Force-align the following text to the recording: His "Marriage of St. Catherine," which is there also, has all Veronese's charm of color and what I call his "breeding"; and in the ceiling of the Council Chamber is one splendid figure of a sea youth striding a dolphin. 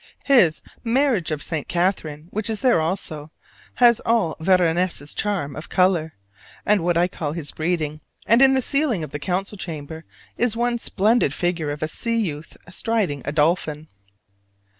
His 0.23 0.63
"Marriage 0.83 1.29
of 1.29 1.43
St. 1.43 1.67
Catherine," 1.67 2.27
which 2.31 2.49
is 2.49 2.61
there 2.61 2.81
also, 2.81 3.29
has 3.75 3.99
all 3.99 4.35
Veronese's 4.39 5.13
charm 5.13 5.55
of 5.55 5.69
color 5.69 6.13
and 6.65 6.81
what 6.83 6.97
I 6.97 7.07
call 7.07 7.33
his 7.33 7.51
"breeding"; 7.51 8.01
and 8.25 8.41
in 8.41 8.55
the 8.55 8.63
ceiling 8.63 9.03
of 9.03 9.11
the 9.11 9.19
Council 9.19 9.59
Chamber 9.59 10.03
is 10.37 10.55
one 10.57 10.79
splendid 10.79 11.35
figure 11.35 11.69
of 11.69 11.83
a 11.83 11.87
sea 11.87 12.17
youth 12.17 12.57
striding 12.71 13.21
a 13.25 13.31
dolphin. 13.31 13.89